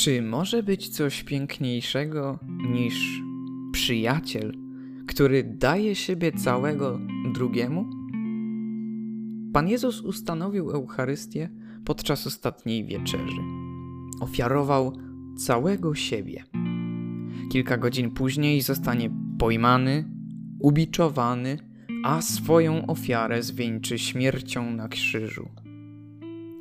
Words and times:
Czy 0.00 0.22
może 0.22 0.62
być 0.62 0.88
coś 0.88 1.22
piękniejszego 1.22 2.38
niż 2.72 3.22
przyjaciel, 3.72 4.52
który 5.06 5.44
daje 5.44 5.94
siebie 5.94 6.32
całego 6.32 6.98
drugiemu? 7.34 7.90
Pan 9.52 9.68
Jezus 9.68 10.00
ustanowił 10.00 10.70
Eucharystię 10.70 11.48
podczas 11.84 12.26
ostatniej 12.26 12.84
wieczerzy. 12.84 13.40
Ofiarował 14.20 14.92
całego 15.38 15.94
siebie. 15.94 16.44
Kilka 17.52 17.76
godzin 17.76 18.10
później 18.10 18.60
zostanie 18.60 19.10
pojmany, 19.38 20.04
ubiczowany, 20.60 21.58
a 22.04 22.22
swoją 22.22 22.86
ofiarę 22.86 23.42
zwieńczy 23.42 23.98
śmiercią 23.98 24.70
na 24.70 24.88
krzyżu. 24.88 25.48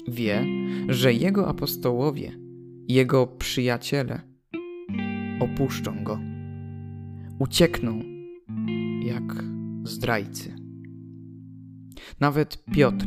Wie, 0.08 0.46
że 0.90 1.14
jego 1.14 1.48
apostołowie, 1.48 2.49
jego 2.90 3.28
przyjaciele 3.28 4.22
opuszczą 5.40 6.04
go, 6.04 6.20
uciekną 7.40 8.04
jak 9.04 9.44
zdrajcy. 9.84 10.56
Nawet 12.20 12.64
Piotr, 12.74 13.06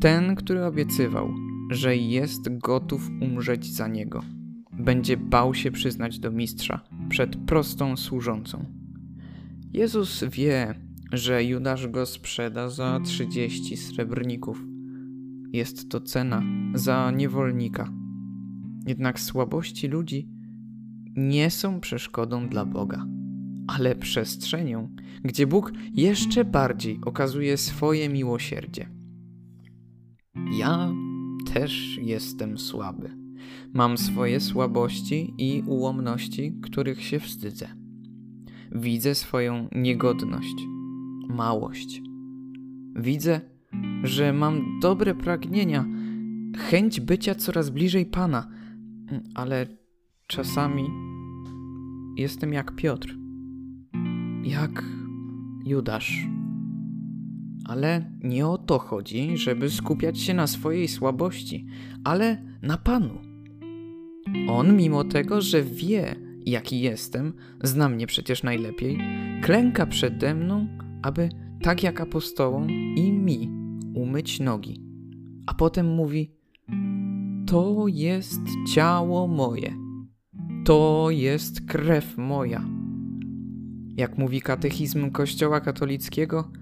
ten, 0.00 0.34
który 0.34 0.64
obiecywał, 0.64 1.34
że 1.70 1.96
jest 1.96 2.58
gotów 2.58 3.10
umrzeć 3.20 3.66
za 3.66 3.88
niego, 3.88 4.22
będzie 4.72 5.16
bał 5.16 5.54
się 5.54 5.70
przyznać 5.70 6.18
do 6.18 6.30
mistrza 6.30 6.80
przed 7.08 7.36
prostą 7.36 7.96
służącą. 7.96 8.64
Jezus 9.72 10.24
wie, 10.24 10.74
że 11.12 11.44
Judasz 11.44 11.88
go 11.88 12.06
sprzeda 12.06 12.68
za 12.68 13.00
trzydzieści 13.04 13.76
srebrników. 13.76 14.64
Jest 15.52 15.90
to 15.90 16.00
cena 16.00 16.42
za 16.74 17.10
niewolnika. 17.10 18.01
Jednak 18.86 19.20
słabości 19.20 19.88
ludzi 19.88 20.28
nie 21.16 21.50
są 21.50 21.80
przeszkodą 21.80 22.48
dla 22.48 22.64
Boga, 22.64 23.06
ale 23.66 23.96
przestrzenią, 23.96 24.94
gdzie 25.24 25.46
Bóg 25.46 25.72
jeszcze 25.94 26.44
bardziej 26.44 26.98
okazuje 27.04 27.56
swoje 27.56 28.08
miłosierdzie. 28.08 28.88
Ja 30.58 30.92
też 31.54 31.98
jestem 32.02 32.58
słaby. 32.58 33.10
Mam 33.72 33.98
swoje 33.98 34.40
słabości 34.40 35.34
i 35.38 35.62
ułomności, 35.66 36.58
których 36.62 37.02
się 37.02 37.20
wstydzę. 37.20 37.68
Widzę 38.72 39.14
swoją 39.14 39.68
niegodność, 39.74 40.54
małość. 41.28 42.02
Widzę, 42.96 43.40
że 44.02 44.32
mam 44.32 44.80
dobre 44.80 45.14
pragnienia, 45.14 45.84
chęć 46.56 47.00
bycia 47.00 47.34
coraz 47.34 47.70
bliżej 47.70 48.06
Pana, 48.06 48.48
ale 49.34 49.66
czasami 50.26 50.84
jestem 52.16 52.52
jak 52.52 52.76
Piotr, 52.76 53.16
jak 54.44 54.84
Judasz. 55.64 56.26
Ale 57.64 58.10
nie 58.22 58.46
o 58.46 58.58
to 58.58 58.78
chodzi, 58.78 59.36
żeby 59.36 59.70
skupiać 59.70 60.20
się 60.20 60.34
na 60.34 60.46
swojej 60.46 60.88
słabości, 60.88 61.66
ale 62.04 62.42
na 62.62 62.78
Panu. 62.78 63.18
On, 64.48 64.76
mimo 64.76 65.04
tego, 65.04 65.40
że 65.40 65.62
wie, 65.62 66.16
jaki 66.46 66.80
jestem, 66.80 67.32
zna 67.62 67.88
mnie 67.88 68.06
przecież 68.06 68.42
najlepiej, 68.42 68.98
klęka 69.42 69.86
przede 69.86 70.34
mną, 70.34 70.66
aby 71.02 71.28
tak 71.62 71.82
jak 71.82 72.00
apostołom 72.00 72.70
i 72.70 73.12
mi 73.12 73.50
umyć 73.94 74.40
nogi. 74.40 74.80
A 75.46 75.54
potem 75.54 75.94
mówi: 75.94 76.30
To 77.52 77.84
jest 77.88 78.40
ciało 78.74 79.28
moje, 79.28 79.76
to 80.64 81.06
jest 81.10 81.66
krew 81.66 82.18
moja. 82.18 82.64
Jak 83.96 84.18
mówi 84.18 84.40
katechizm 84.40 85.10
Kościoła 85.10 85.60
katolickiego, 85.60 86.52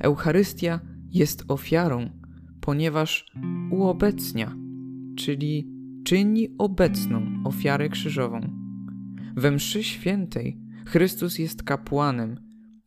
Eucharystia 0.00 0.80
jest 1.10 1.44
ofiarą, 1.48 2.10
ponieważ 2.60 3.32
uobecnia, 3.70 4.56
czyli 5.16 5.72
czyni 6.04 6.48
obecną 6.58 7.22
ofiarę 7.44 7.88
krzyżową. 7.88 8.40
We 9.36 9.50
mszy 9.50 9.84
świętej 9.84 10.60
Chrystus 10.86 11.38
jest 11.38 11.62
kapłanem, 11.62 12.40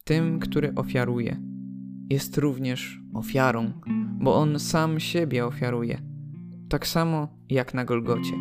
tym, 0.04 0.40
który 0.40 0.76
ofiaruje. 0.76 1.42
Jest 2.10 2.38
również 2.38 3.02
ofiarą, 3.14 3.74
bo 4.20 4.36
On 4.36 4.60
sam 4.60 5.00
siebie 5.00 5.46
ofiaruje, 5.46 6.13
tak 6.74 6.88
samo 6.88 7.28
jak 7.50 7.74
na 7.74 7.86
Golgocie. 7.86 8.38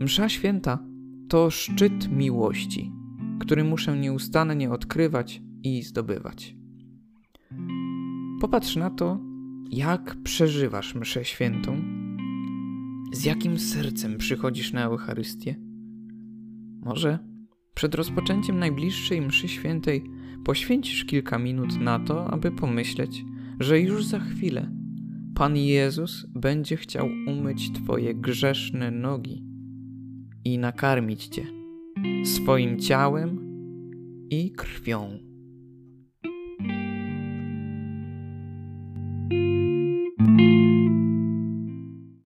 Msza 0.00 0.28
święta 0.28 0.78
to 1.28 1.50
szczyt 1.50 2.08
miłości, 2.08 2.92
który 3.40 3.64
muszę 3.64 3.98
nieustannie 3.98 4.70
odkrywać 4.70 5.42
i 5.62 5.82
zdobywać. 5.82 6.56
Popatrz 8.40 8.76
na 8.76 8.90
to, 8.90 9.20
jak 9.70 10.16
przeżywasz 10.22 10.94
mszę 10.94 11.24
świętą, 11.24 11.82
z 13.12 13.24
jakim 13.24 13.58
sercem 13.58 14.18
przychodzisz 14.18 14.72
na 14.72 14.84
Eucharystię. 14.84 15.56
Może 16.84 17.18
przed 17.74 17.94
rozpoczęciem 17.94 18.58
najbliższej 18.58 19.20
mszy 19.20 19.48
świętej 19.48 20.04
poświęcisz 20.44 21.04
kilka 21.04 21.38
minut 21.38 21.80
na 21.80 21.98
to, 21.98 22.30
aby 22.30 22.52
pomyśleć, 22.52 23.24
że 23.60 23.80
już 23.80 24.04
za 24.04 24.20
chwilę 24.20 24.83
Pan 25.34 25.56
Jezus 25.56 26.26
będzie 26.34 26.76
chciał 26.76 27.08
umyć 27.26 27.72
Twoje 27.72 28.14
grzeszne 28.14 28.90
nogi 28.90 29.44
i 30.44 30.58
nakarmić 30.58 31.26
Cię 31.26 31.46
swoim 32.24 32.80
ciałem 32.80 33.40
i 34.30 34.52
krwią. 34.52 35.18